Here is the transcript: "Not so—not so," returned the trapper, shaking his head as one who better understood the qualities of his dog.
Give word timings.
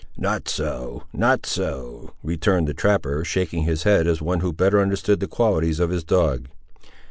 "Not 0.17 0.49
so—not 0.49 1.45
so," 1.45 2.15
returned 2.23 2.67
the 2.67 2.73
trapper, 2.73 3.23
shaking 3.23 3.65
his 3.65 3.83
head 3.83 4.07
as 4.07 4.19
one 4.19 4.39
who 4.39 4.51
better 4.51 4.81
understood 4.81 5.19
the 5.19 5.27
qualities 5.27 5.79
of 5.79 5.91
his 5.91 6.03
dog. 6.03 6.47